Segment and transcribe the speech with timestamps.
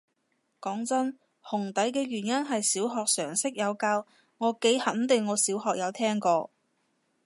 [0.59, 4.07] 講真，紅底嘅原因係小學常識有教，
[4.39, 6.49] 我幾肯定我小學有聽過